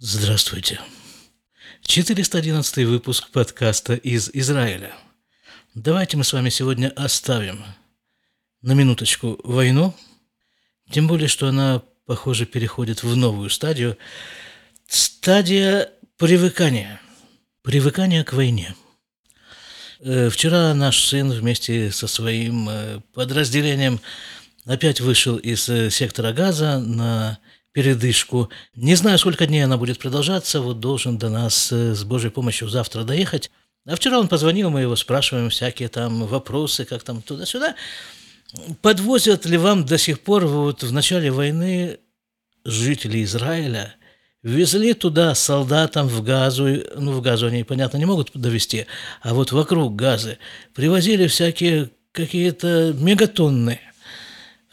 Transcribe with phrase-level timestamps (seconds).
[0.00, 0.80] Здравствуйте.
[1.82, 4.92] 411 выпуск подкаста из Израиля.
[5.74, 7.64] Давайте мы с вами сегодня оставим
[8.60, 9.94] на минуточку войну,
[10.90, 13.96] тем более, что она, похоже, переходит в новую стадию.
[14.88, 17.00] Стадия привыкания.
[17.62, 18.74] Привыкания к войне.
[20.00, 24.00] Э, вчера наш сын вместе со своим э, подразделением
[24.66, 27.38] опять вышел из э, сектора газа на
[27.74, 28.50] передышку.
[28.76, 32.68] Не знаю, сколько дней она будет продолжаться, вот должен до нас э, с Божьей помощью
[32.68, 33.50] завтра доехать.
[33.84, 37.74] А вчера он позвонил, мы его спрашиваем всякие там вопросы, как там туда-сюда.
[38.80, 41.98] Подвозят ли вам до сих пор вот в начале войны
[42.64, 43.96] жители Израиля
[44.44, 48.86] везли туда солдатам в газу, ну в газу они, понятно, не могут довести,
[49.20, 50.38] а вот вокруг газы
[50.74, 53.80] привозили всякие какие-то мегатонны–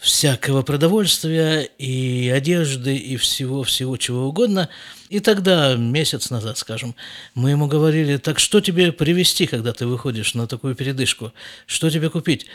[0.02, 4.68] всякого продовольствия и одежды и всего-всего чего угодно.
[5.10, 6.96] И тогда, месяц назад, скажем,
[7.36, 11.34] мы ему говорили, так что тебе привезти, когда ты выходишь на такую передышку?
[11.68, 12.48] Что тебе купить?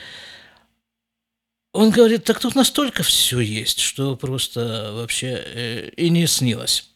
[1.72, 6.90] Он говорит, так тут настолько все есть, что просто вообще э, и не снилось.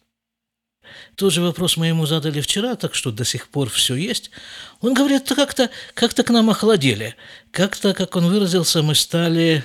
[1.15, 4.33] Тот же вопрос мы ему задали вчера, так что до сих пор все есть.
[4.81, 7.15] Он говорит, как-то как к нам охладели.
[7.53, 9.65] Как-то, как он выразился, мы стали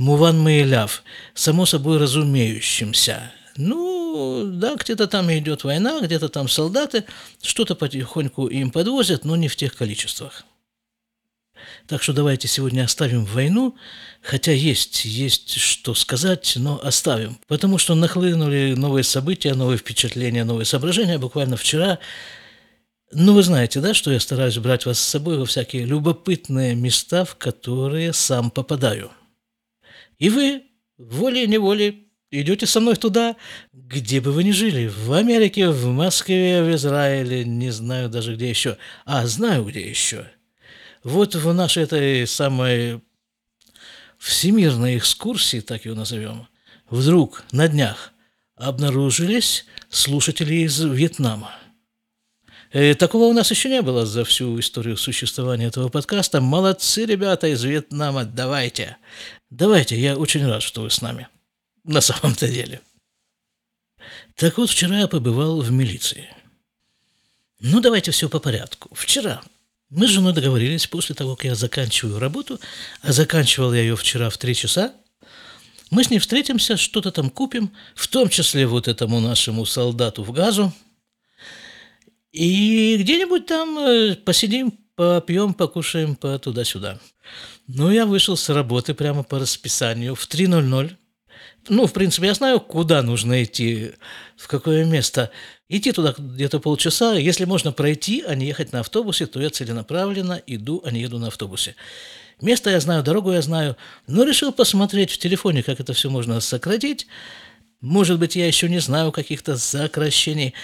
[0.00, 1.02] Муван Маиляв,
[1.34, 3.32] само собой разумеющимся.
[3.58, 7.04] Ну, да, где-то там идет война, где-то там солдаты,
[7.42, 10.46] что-то потихоньку им подвозят, но не в тех количествах.
[11.86, 13.76] Так что давайте сегодня оставим войну,
[14.22, 17.38] хотя есть, есть что сказать, но оставим.
[17.46, 21.18] Потому что нахлынули новые события, новые впечатления, новые соображения.
[21.18, 21.98] Буквально вчера
[23.12, 27.26] ну, вы знаете, да, что я стараюсь брать вас с собой во всякие любопытные места,
[27.26, 29.10] в которые сам попадаю–
[30.20, 30.62] и вы
[30.98, 33.36] волей-неволей идете со мной туда,
[33.72, 38.48] где бы вы ни жили, в Америке, в Москве, в Израиле, не знаю даже где
[38.48, 38.76] еще.
[39.04, 40.30] А, знаю где еще.
[41.02, 43.00] Вот в нашей этой самой
[44.18, 46.46] всемирной экскурсии, так ее назовем,
[46.90, 48.12] вдруг на днях
[48.56, 51.54] обнаружились слушатели из Вьетнама.
[52.72, 56.40] И такого у нас еще не было за всю историю существования этого подкаста.
[56.40, 58.96] Молодцы, ребята из Вьетнама, давайте.
[59.50, 61.26] Давайте, я очень рад, что вы с нами.
[61.82, 62.80] На самом-то деле.
[64.36, 66.28] Так вот, вчера я побывал в милиции.
[67.58, 68.88] Ну, давайте все по порядку.
[68.94, 69.42] Вчера
[69.90, 72.60] мы с женой договорились, после того, как я заканчиваю работу,
[73.02, 74.94] а заканчивал я ее вчера в три часа,
[75.90, 80.30] мы с ней встретимся, что-то там купим, в том числе вот этому нашему солдату в
[80.30, 80.72] газу,
[82.32, 86.98] и где-нибудь там э, посидим, попьем, покушаем по туда-сюда.
[87.66, 90.96] Ну, я вышел с работы прямо по расписанию в 3.00.
[91.68, 93.92] Ну, в принципе, я знаю, куда нужно идти,
[94.36, 95.30] в какое место.
[95.68, 97.14] Идти туда где-то полчаса.
[97.14, 101.18] Если можно пройти, а не ехать на автобусе, то я целенаправленно иду, а не еду
[101.18, 101.76] на автобусе.
[102.40, 103.76] Место я знаю, дорогу я знаю,
[104.06, 107.06] но решил посмотреть в телефоне, как это все можно сократить.
[107.80, 110.54] Может быть, я еще не знаю каких-то сокращений.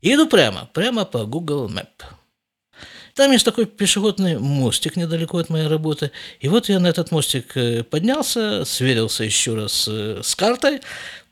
[0.00, 1.88] Иду прямо, прямо по Google Map.
[3.14, 6.12] Там есть такой пешеходный мостик недалеко от моей работы.
[6.38, 10.82] И вот я на этот мостик э, поднялся, сверился еще раз э, с картой,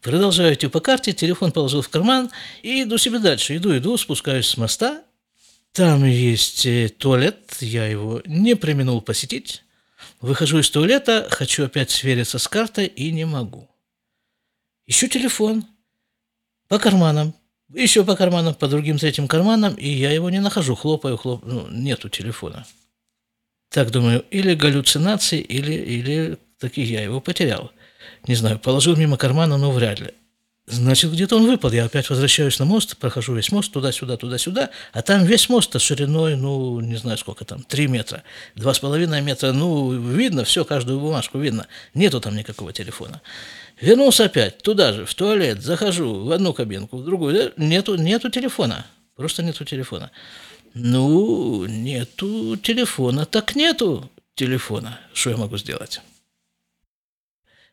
[0.02, 2.32] продолжаю идти по карте, телефон положил в карман
[2.62, 3.56] и иду себе дальше.
[3.56, 5.04] Иду, иду, спускаюсь с моста.
[5.70, 9.62] Там есть э, туалет, я его не применул посетить.
[10.20, 13.68] Выхожу из туалета, хочу опять свериться с картой и не могу.
[14.86, 15.64] Ищу телефон
[16.66, 17.32] по карманам,
[17.72, 20.74] еще по карманам, по другим третьим карманам, и я его не нахожу.
[20.74, 22.66] Хлопаю, хлоп, ну, нету телефона.
[23.70, 27.72] Так думаю, или галлюцинации, или, или таки я его потерял.
[28.26, 30.12] Не знаю, положил мимо кармана, но вряд ли.
[30.68, 31.70] Значит, где-то он выпал.
[31.70, 36.36] Я опять возвращаюсь на мост, прохожу весь мост, туда-сюда, туда-сюда, а там весь мост шириной,
[36.36, 38.24] ну, не знаю сколько там, три метра,
[38.56, 41.68] два с половиной метра, ну, видно все, каждую бумажку видно.
[41.94, 43.22] Нету там никакого телефона.
[43.80, 48.86] Вернулся опять туда же, в туалет, захожу в одну кабинку, в другую, нету, нету телефона,
[49.14, 50.10] просто нету телефона.
[50.72, 54.98] Ну, нету телефона, так нету телефона.
[55.12, 56.00] Что я могу сделать?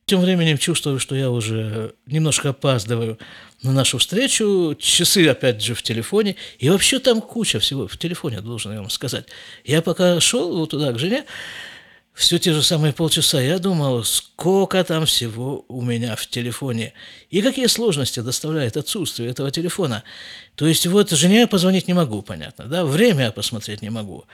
[0.05, 3.17] Тем временем чувствую, что я уже немножко опаздываю
[3.61, 4.75] на нашу встречу.
[4.77, 6.35] Часы опять же в телефоне.
[6.59, 9.27] И вообще там куча всего в телефоне, должен я вам сказать.
[9.63, 11.23] Я пока шел вот туда к жене,
[12.13, 16.94] все те же самые полчаса я думал, сколько там всего у меня в телефоне
[17.30, 20.04] и какие сложности доставляет отсутствие этого телефона.
[20.56, 24.25] То есть вот жене я позвонить не могу, понятно, да, время я посмотреть не могу.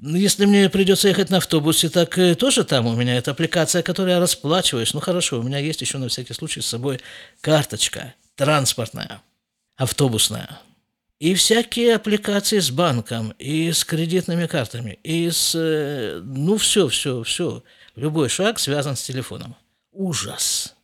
[0.00, 4.18] Если мне придется ехать на автобусе, так э, тоже там у меня эта аппликация, которая
[4.18, 4.94] расплачиваешь.
[4.94, 7.00] Ну хорошо, у меня есть еще на всякий случай с собой
[7.40, 9.22] карточка транспортная.
[9.76, 10.60] автобусная.
[11.22, 15.52] И всякие аппликации с банком, и с кредитными картами, и с...
[15.54, 17.62] Э, ну, все, все, все.
[17.94, 19.54] Любой шаг связан с телефоном.
[19.92, 20.74] Ужас.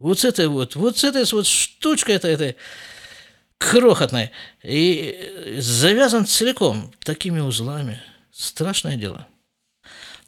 [0.00, 2.56] Вот с этой вот, вот с этой вот штучкой этой, этой
[3.56, 4.32] крохотной.
[4.64, 8.02] И завязан целиком такими узлами.
[8.32, 9.28] Страшное дело.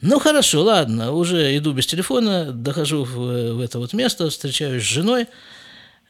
[0.01, 4.87] Ну хорошо, ладно, уже иду без телефона, дохожу в, в это вот место, встречаюсь с
[4.87, 5.27] женой.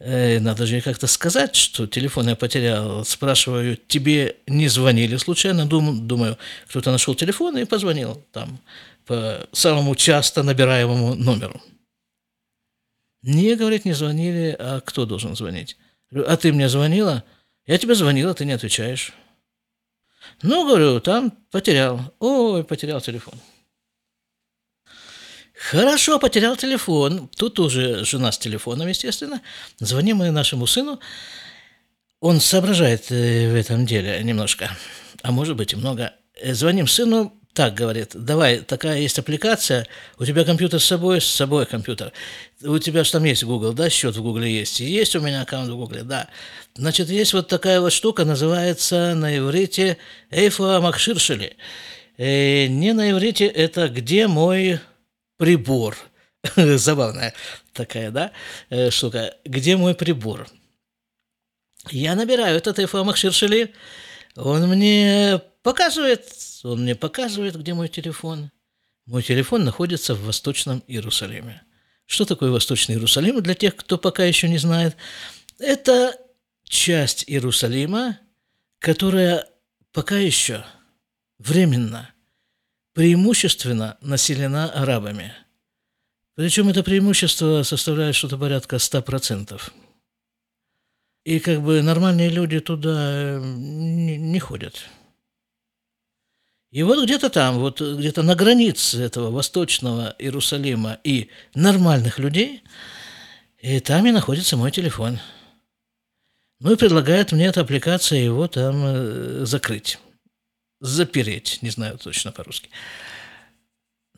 [0.00, 3.04] Э, надо же как-то сказать, что телефон я потерял.
[3.04, 5.66] Спрашиваю, тебе не звонили случайно?
[5.66, 6.38] Дум, думаю,
[6.68, 8.58] кто-то нашел телефон и позвонил там
[9.04, 11.60] по самому часто набираемому номеру.
[13.22, 15.76] Не, говорит, не звонили, а кто должен звонить?
[16.14, 17.22] А ты мне звонила?
[17.66, 19.12] Я тебе звонила, ты не отвечаешь.
[20.42, 22.14] Ну, говорю, там потерял.
[22.18, 23.34] Ой, потерял телефон.
[25.68, 27.28] Хорошо, потерял телефон.
[27.36, 29.42] Тут уже жена с телефоном, естественно.
[29.78, 31.00] Звоним мы нашему сыну.
[32.18, 34.70] Он соображает э, в этом деле немножко,
[35.22, 36.14] а может быть и много.
[36.40, 39.86] Э, звоним сыну, так говорит, давай, такая есть аппликация,
[40.18, 42.12] у тебя компьютер с собой, с собой компьютер.
[42.62, 44.80] У тебя же там есть Google, да, счет в Google есть?
[44.80, 46.28] Есть у меня аккаунт в Google, да.
[46.74, 49.98] Значит, есть вот такая вот штука, называется на иврите
[50.30, 51.58] Эйфа Макширшели.
[52.16, 54.80] Э, не на иврите, это где мой
[55.40, 55.96] прибор.
[56.56, 57.34] Забавная
[57.72, 58.32] такая, да,
[58.68, 59.34] э, штука.
[59.44, 60.46] Где мой прибор?
[61.90, 63.74] Я набираю этот Эфа Шершели,
[64.36, 66.26] он мне показывает,
[66.62, 68.50] он мне показывает, где мой телефон.
[69.06, 71.62] Мой телефон находится в Восточном Иерусалиме.
[72.04, 73.42] Что такое Восточный Иерусалим?
[73.42, 74.94] Для тех, кто пока еще не знает,
[75.58, 76.14] это
[76.64, 78.18] часть Иерусалима,
[78.78, 79.48] которая
[79.92, 80.66] пока еще
[81.38, 82.10] временно–
[82.94, 85.32] преимущественно населена арабами.
[86.34, 89.60] Причем это преимущество составляет что-то порядка 100%.
[91.24, 94.86] И как бы нормальные люди туда не, не ходят.
[96.70, 102.62] И вот где-то там, вот где-то на границе этого восточного Иерусалима и нормальных людей,
[103.58, 105.18] и там и находится мой телефон.
[106.60, 109.98] Ну и предлагает мне эта аппликация его там э, закрыть
[110.80, 112.70] запереть, не знаю точно по-русски.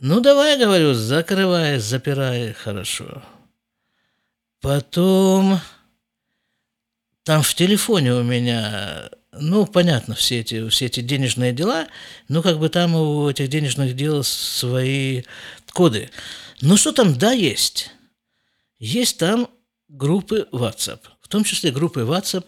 [0.00, 3.23] Ну, давай, говорю, закрывай, запирай, хорошо.
[4.61, 5.61] Потом
[7.25, 11.87] там в телефоне у меня, ну, понятно, все эти, все эти денежные дела,
[12.29, 15.23] ну, как бы там у этих денежных дел свои
[15.73, 16.11] коды.
[16.61, 17.91] Ну, что там, да, есть.
[18.79, 19.49] Есть там
[19.88, 22.44] группы WhatsApp, в том числе группы WhatsApp,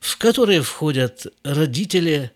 [0.00, 2.32] в которые входят родители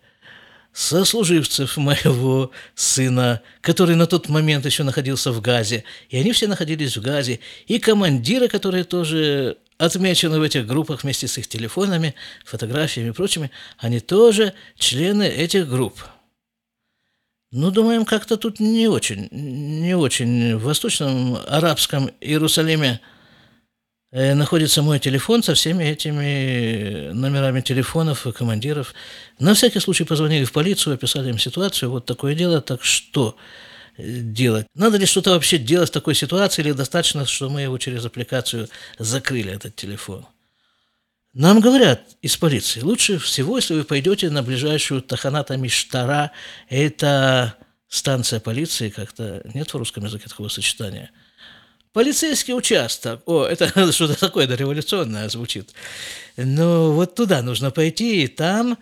[0.75, 6.97] сослуживцев моего сына, который на тот момент еще находился в Газе, и они все находились
[6.97, 13.11] в Газе, и командиры, которые тоже отмечены в этих группах вместе с их телефонами, фотографиями
[13.11, 16.05] и прочими, они тоже члены этих групп.
[17.53, 23.01] Ну, думаем, как-то тут не очень, не очень в восточном арабском Иерусалиме–
[24.15, 28.95] находится мой телефон со всеми этими номерами телефонов и командиров.
[29.41, 33.37] На всякий случай позвонили в полицию, описали им ситуацию, вот такое дело, так что
[33.97, 34.69] э, делать?
[34.77, 38.69] Надо ли что-то вообще делать в такой ситуации, или достаточно, что мы его через аппликацию
[39.01, 40.25] закрыли, этот телефон?
[41.33, 46.31] Нам говорят из полиции, лучше всего, если вы пойдете на ближайшую Таханата Миштара,
[46.69, 47.57] это
[47.89, 51.11] станция полиции, как-то нет в русском языке такого сочетания–
[51.95, 53.23] Полицейский участок.
[53.25, 55.71] О, это что-то такое да, революционное звучит.
[56.37, 58.77] Но вот туда нужно пойти, и там,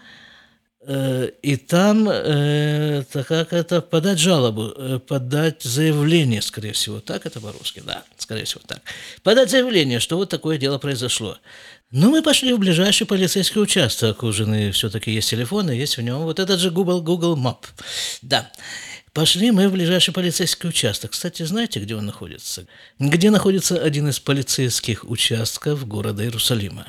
[0.87, 7.00] э, и там, э, так как это, подать жалобу, э, подать заявление, скорее всего.
[7.00, 8.81] Так это по-русски, да, скорее всего так.
[9.23, 11.37] Подать заявление, что вот такое дело произошло.
[11.90, 14.23] Ну, мы пошли в ближайший полицейский участок.
[14.23, 17.59] У жены все-таки есть телефон, и есть в нем вот этот же Google, Google Map.
[18.23, 18.50] Да.
[19.12, 21.11] Пошли мы в ближайший полицейский участок.
[21.11, 22.66] Кстати, знаете, где он находится?
[22.99, 26.87] Где находится один из полицейских участков города Иерусалима?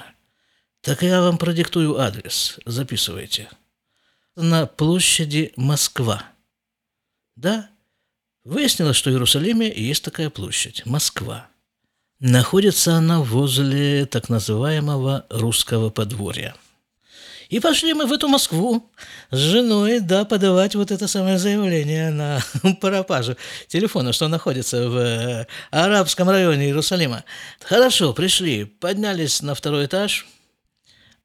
[0.82, 2.60] Так я вам продиктую адрес.
[2.66, 3.50] Записывайте.
[4.38, 6.24] На площади Москва.
[7.36, 7.70] Да,
[8.46, 11.50] выяснилось, что в Иерусалиме есть такая площадь– Москва.
[12.20, 16.56] Находится она возле так называемого русского подворья–
[17.50, 18.90] и пошли мы в эту Москву
[19.32, 22.40] с женой, да, подавать вот это самое заявление на
[22.82, 23.36] пропажу
[23.68, 27.24] телефона, что находится в э, арабском районе Иерусалима.
[27.62, 30.28] Хорошо, пришли, поднялись на второй этаж,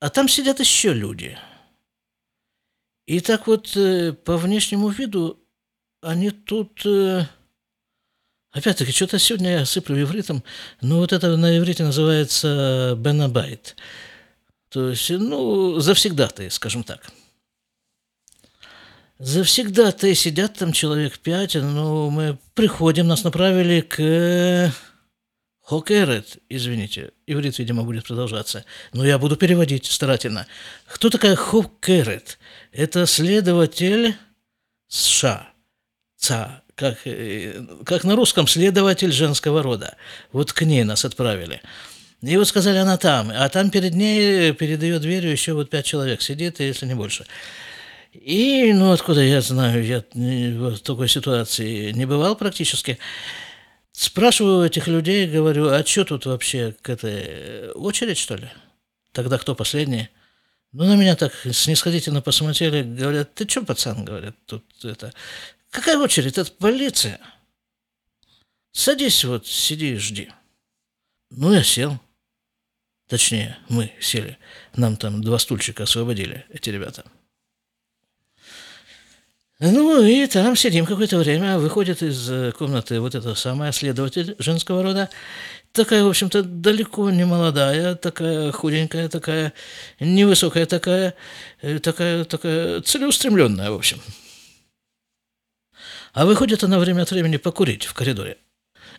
[0.01, 1.39] а там сидят еще люди.
[3.07, 5.41] И так вот э, по внешнему виду
[6.03, 6.85] они тут...
[6.85, 7.27] Э,
[8.53, 10.45] опять-таки, что-то сегодня я сыплю ивритом,
[10.81, 13.77] но вот это на иврите называется бенабайт.
[14.69, 17.11] То есть, ну, завсегда-то, скажем так.
[19.19, 24.73] Завсегда-то сидят там человек пять, но мы приходим, нас направили к
[25.69, 30.47] Хокерет, извините, иврит, видимо, будет продолжаться, но я буду переводить старательно.
[30.87, 32.39] Кто такая Хокерет?
[32.73, 34.15] Это следователь
[34.87, 35.51] США,
[36.17, 39.97] ЦА, как, э, как на русском следователь женского рода.
[40.33, 41.61] Вот к ней нас отправили.
[42.21, 45.87] И вот сказали, она там, а там перед ней, перед ее дверью еще вот пять
[45.87, 47.27] человек сидит, если не больше.
[48.13, 52.99] И, ну, откуда я знаю, я в такой ситуации не бывал практически.
[53.93, 58.49] Спрашиваю этих людей, говорю, а что тут вообще к этой очередь, что ли?
[59.13, 60.09] Тогда кто последний?
[60.73, 65.13] Ну, на меня так снисходительно посмотрели, говорят, ты что, пацан, говорят, тут это...
[65.71, 66.39] Какая очередь?
[66.39, 67.21] Это полиция.
[68.73, 70.31] Садись вот, сиди и жди.
[71.31, 72.01] Ну, я сел.
[73.09, 74.37] Точнее, мы сели.
[74.77, 77.05] Нам там два стульчика освободили, эти ребята.
[79.61, 84.85] Ну и там сидим какое-то время, выходит из э, комнаты вот эта самая следователь женского
[84.85, 85.11] рода,
[85.73, 89.53] такая, в общем-то, далеко не молодая, такая худенькая, такая
[89.99, 91.15] невысокая, такая,
[91.61, 94.01] э, такая, такая целеустремленная, в общем.
[96.13, 98.39] А выходит она время от времени покурить в коридоре.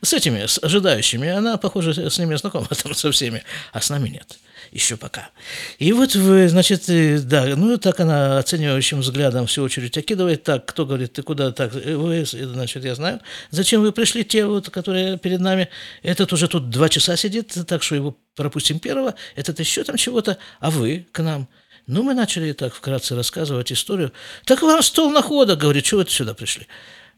[0.02, 4.10] С этими, с ожидающими, она, похоже, с ними знакома там со всеми, а с нами
[4.10, 4.38] нет
[4.72, 5.30] еще пока.
[5.78, 6.84] И вот вы, значит,
[7.28, 11.74] да, ну так она оценивающим взглядом всю очередь окидывает, так, кто говорит, ты куда так,
[11.74, 13.20] вы, значит, я знаю,
[13.52, 15.70] зачем вы пришли, те вот, которые перед нами,
[16.04, 20.38] этот уже тут два часа сидит, так что его пропустим первого, этот еще там чего-то,
[20.60, 21.48] а вы к нам.
[21.88, 24.14] Ну, мы начали так вкратце рассказывать историю.
[24.46, 26.68] Так вам стол находа, говорит, что вы сюда пришли?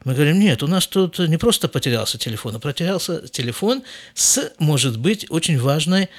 [0.04, 3.84] Мы говорим, нет, у нас тут не просто потерялся телефон, а потерялся телефон
[4.16, 6.10] с, может быть, очень важной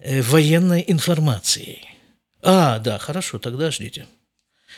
[0.00, 1.88] Э, военной информацией.
[2.42, 4.06] А, да, хорошо, тогда ждите.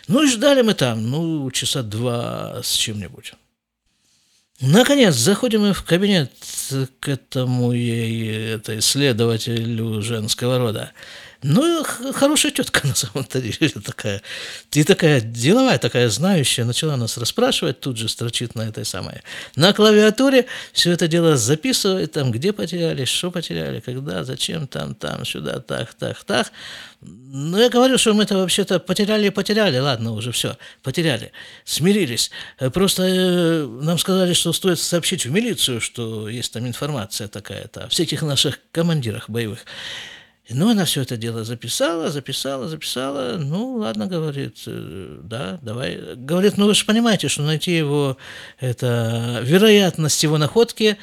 [0.09, 3.35] Ну и ждали мы там, ну, часа два с чем-нибудь.
[4.63, 6.33] Наконец, заходим мы в кабинет
[7.01, 10.93] к этому ей, этой следователю женского рода.
[11.43, 14.23] Ну, хорошая тетка на самом-то деле такая.
[14.73, 19.23] И такая деловая, такая знающая, начала нас расспрашивать, тут же строчит на этой самой.
[19.57, 25.25] На клавиатуре все это дело записывает, там, где потеряли, что потеряли, когда, зачем, там, там,
[25.25, 26.53] сюда, так, так, так.
[27.01, 31.33] Ну, я говорю, что мы это вообще-то потеряли и потеряли, ладно, уже все, потеряли,
[31.65, 32.31] смирились.
[32.75, 37.89] Просто э, нам сказали, что стоит сообщить в милицию, что есть там информация такая-то о
[37.89, 39.65] всяких наших командирах боевых.
[40.53, 43.37] Ну, она все это дело записала, записала, записала.
[43.39, 46.17] Ну, ладно, говорит, э, да, давай.
[46.17, 48.17] Говорит, ну вы же понимаете, что найти его,
[48.59, 50.97] это вероятность его находки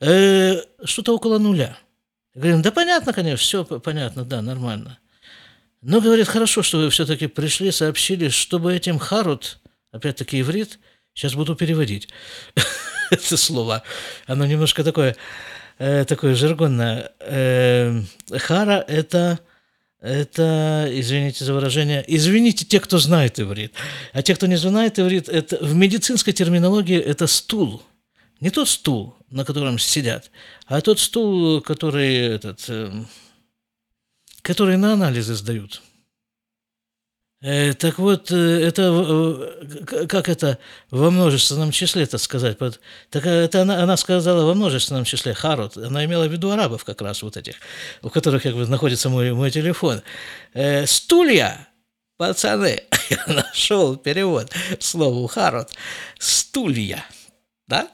[0.00, 1.76] э, что-то около нуля.
[2.34, 4.98] Говорим, да понятно, конечно, все понятно, да, нормально.
[5.80, 9.58] Но, говорит, хорошо, что вы все-таки пришли, сообщили, чтобы этим Харут,
[9.90, 10.78] опять-таки иврит,
[11.12, 12.08] сейчас буду переводить
[13.10, 13.82] это слово,
[14.26, 15.16] оно немножко такое
[15.82, 17.10] э, такое жаргонное.
[17.20, 18.02] Э,
[18.38, 19.40] хара– это,
[20.00, 23.72] это, извините за выражение, извините те, кто знает иврит.
[24.12, 27.82] А те, кто не знает иврит, это, в медицинской терминологии это стул.
[28.40, 30.30] Не тот стул, на котором сидят,
[30.66, 33.04] а тот стул, который, этот, э,
[34.42, 35.82] который на анализы сдают.
[37.42, 40.58] Э, так вот, э, это, э, как это
[40.92, 42.56] во множественном числе, это сказать?
[43.10, 45.76] Так это она, она сказала во множественном числе, Харут.
[45.76, 47.56] Она имела в виду арабов как раз вот этих,
[48.02, 50.02] у которых как бы находится мой, мой телефон.
[50.86, 51.66] Стулья,
[52.16, 55.70] пацаны, я нашел перевод слову Харут.
[56.20, 57.04] Стулья,
[57.66, 57.90] да?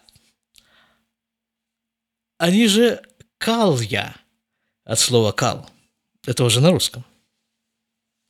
[2.36, 3.00] Они же
[3.38, 4.14] калья
[4.84, 5.70] от слова кал.
[6.26, 7.02] Это уже на русском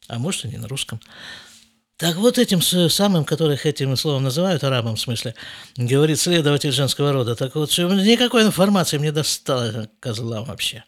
[0.09, 1.01] а может и не на русском.
[1.97, 5.35] Так вот этим самым, которых этим словом называют арабом, в смысле,
[5.77, 10.85] говорит следователь женского рода, так вот, никакой информации мне достало козлам вообще.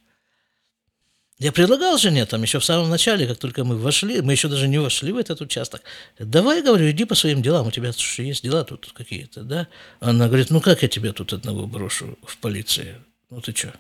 [1.41, 4.69] Я предлагал жене там еще в самом начале, как только мы вошли, мы еще даже
[4.69, 5.81] не вошли в этот участок.
[6.19, 9.67] Давай, говорю, иди по своим делам, у тебя что, есть дела тут какие-то, да?
[10.01, 12.97] Она говорит, ну как я тебе тут одного брошу в полиции?
[13.31, 13.73] Ну ты что?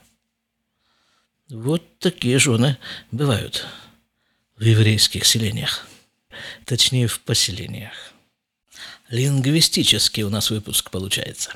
[1.50, 2.78] Вот такие жены
[3.12, 3.66] бывают
[4.60, 5.86] в еврейских селениях,
[6.66, 8.12] точнее в поселениях.
[9.08, 11.52] Лингвистический у нас выпуск получается.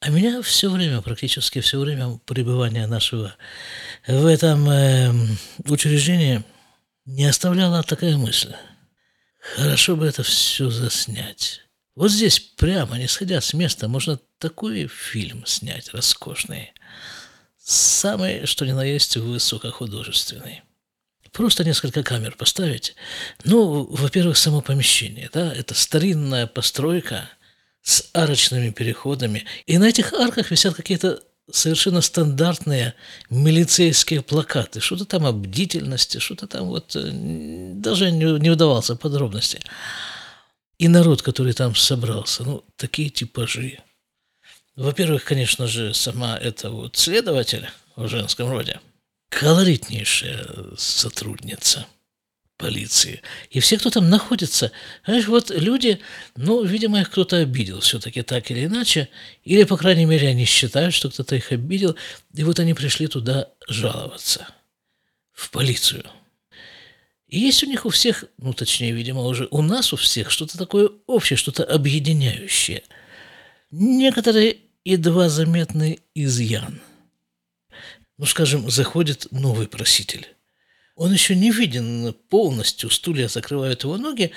[0.00, 3.34] А меня все время, практически все время пребывания нашего
[4.06, 5.12] в этом э,
[5.64, 6.44] учреждении
[7.06, 8.54] не оставляла такая мысль.
[9.56, 11.62] Хорошо бы это все заснять.
[11.96, 16.72] Вот здесь прямо, не сходя с места, можно такой фильм снять роскошный.
[17.58, 20.62] Самый, что ни на есть, высокохудожественный.
[21.32, 22.94] Просто несколько камер поставить.
[23.44, 27.28] Ну, во-первых, само помещение, да, это старинная постройка
[27.82, 29.44] с арочными переходами.
[29.66, 32.94] И на этих арках висят какие-то совершенно стандартные
[33.28, 34.80] милицейские плакаты.
[34.80, 36.94] Что-то там о бдительности, что-то там вот...
[36.96, 37.10] Э,
[37.74, 39.60] даже не, не удавался подробности.
[40.78, 43.78] И народ, который там собрался, ну, такие типажи.
[44.76, 48.80] Во-первых, конечно же, сама эта вот следователь в женском роде,
[49.30, 50.46] колоритнейшая
[50.76, 51.86] сотрудница
[52.58, 53.22] полиции.
[53.48, 54.70] И все, кто там находится,
[55.06, 56.00] знаешь, вот люди,
[56.36, 59.08] ну, видимо, их кто-то обидел все-таки так или иначе,
[59.44, 61.96] или, по крайней мере, они считают, что кто-то их обидел,
[62.34, 64.46] и вот они пришли туда жаловаться,
[65.32, 66.04] в полицию–
[67.30, 70.58] и есть у них у всех, ну точнее, видимо, уже у нас у всех что-то
[70.58, 72.82] такое общее, что-то объединяющее.
[73.70, 76.80] Некоторые едва заметный изъян.
[78.20, 80.28] Ну, скажем, заходит новый проситель.
[80.94, 84.32] Он еще не виден полностью, стулья закрывают его ноги,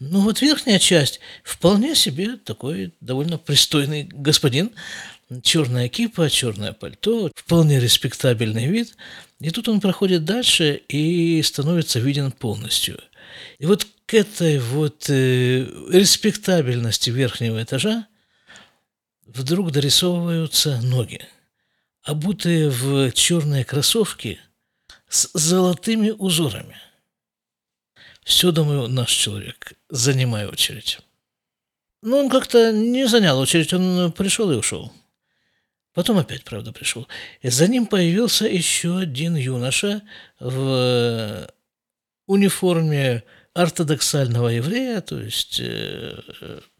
[0.00, 4.70] но вот верхняя часть вполне себе такой довольно пристойный господин,
[5.42, 8.98] черная кипа, черное пальто, вполне респектабельный вид.
[9.40, 13.00] И тут он проходит дальше и становится виден полностью.
[13.58, 18.06] И вот к этой вот э, респектабельности верхнего этажа
[19.26, 21.22] вдруг дорисовываются ноги,
[22.02, 24.40] обутые в черные кроссовки
[25.08, 26.76] с золотыми узорами.
[28.24, 30.98] Все, думаю, наш человек, занимай очередь.
[32.02, 34.92] Но он как-то не занял очередь, он пришел и ушел.
[35.94, 37.06] Потом опять, правда, пришел.
[37.42, 40.02] И за ним появился еще один юноша
[40.40, 41.48] в
[42.26, 46.18] униформе ортодоксального еврея, то есть э,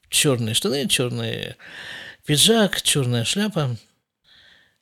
[0.09, 1.57] черные штаны, черный
[2.25, 3.77] пиджак, черная шляпа.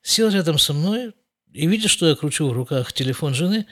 [0.02, 1.12] Сел рядом со мной
[1.52, 3.66] и, видя, что я кручу в руках телефон жены,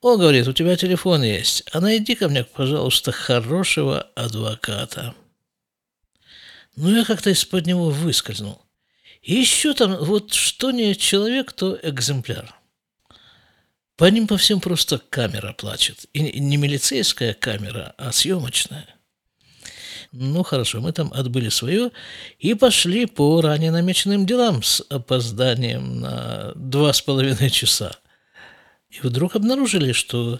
[0.00, 5.14] о, говорит, у тебя телефон есть, а найди ко мне, пожалуйста, хорошего адвоката.
[6.76, 8.60] Ну, я как-то из-под него выскользнул.
[9.22, 12.54] И еще там, вот что не человек, то экземпляр.
[13.96, 16.06] По ним по всем просто камера плачет.
[16.12, 18.93] И не милицейская камера, а съемочная.
[20.16, 21.90] Ну, хорошо, мы там отбыли свое
[22.38, 27.96] и пошли по ранее намеченным делам с опозданием на два с половиной часа.
[28.90, 30.38] И вдруг обнаружили, что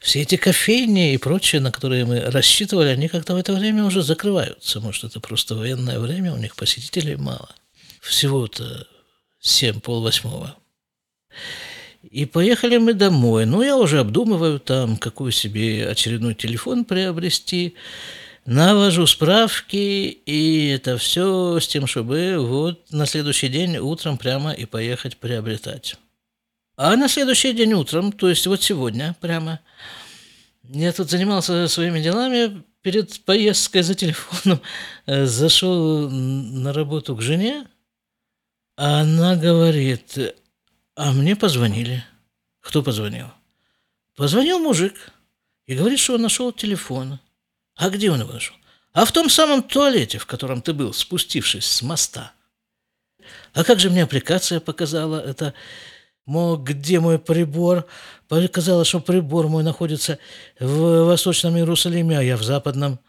[0.00, 4.02] все эти кофейни и прочее, на которые мы рассчитывали, они как-то в это время уже
[4.02, 4.80] закрываются.
[4.80, 7.50] Может, это просто военное время, у них посетителей мало
[8.00, 8.86] всего-то
[9.40, 10.56] семь, полвосьмого.
[12.10, 13.44] И поехали мы домой.
[13.44, 17.74] Ну, я уже обдумываю там, какой себе очередной телефон приобрести.
[18.44, 24.64] Навожу справки, и это все с тем, чтобы вот на следующий день утром прямо и
[24.64, 25.96] поехать приобретать.
[26.76, 29.60] А на следующий день утром, то есть вот сегодня прямо,
[30.64, 34.60] я тут занимался своими делами, перед поездкой за телефоном
[35.06, 37.68] э, зашел на работу к жене,
[38.76, 40.18] а она говорит,
[40.96, 42.04] а мне позвонили.
[42.60, 43.28] Кто позвонил?
[44.16, 45.12] Позвонил мужик
[45.66, 47.20] и говорит, что он нашел телефон.
[47.76, 48.56] А где он нашел?
[48.92, 52.32] А в том самом туалете, в котором ты был, спустившись с моста.
[53.54, 55.54] А как же мне аппликация показала это?
[56.26, 57.86] Мол, где мой прибор?
[58.28, 60.18] Показала, что прибор мой находится
[60.60, 63.00] в Восточном Иерусалиме, а я в Западном.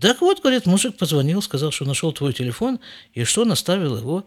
[0.00, 2.78] Так вот, говорит, мужик позвонил, сказал, что нашел твой телефон,
[3.12, 4.26] и что наставил его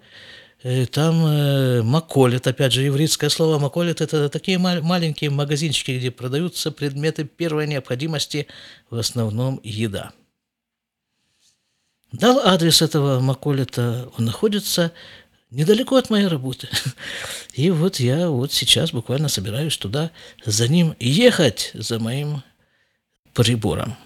[0.63, 7.24] там э, Маколет, опять же, еврейское слово Маколет, это такие маленькие магазинчики, где продаются предметы
[7.24, 8.47] первой необходимости,
[8.91, 10.12] в основном еда.
[12.12, 14.91] Дал адрес этого Маколета, он находится
[15.50, 16.69] недалеко от моей работы.
[17.54, 20.12] И вот я вот сейчас буквально собираюсь туда
[20.45, 22.43] за ним ехать, за моим
[23.34, 23.97] прибором.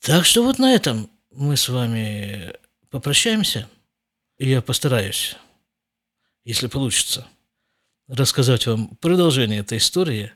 [0.00, 2.52] Так что вот на этом мы с вами
[2.90, 3.68] попрощаемся–
[4.48, 5.36] я постараюсь,
[6.44, 7.26] если получится,
[8.08, 10.32] рассказать вам продолжение этой истории.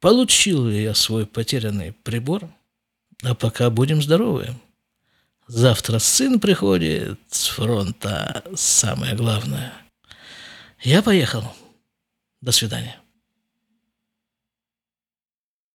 [0.00, 2.48] Получил ли я свой потерянный прибор?
[3.22, 4.54] А пока будем здоровы.
[5.46, 9.72] Завтра сын приходит с фронта, самое главное.
[10.80, 11.44] Я поехал.
[12.40, 13.01] До свидания.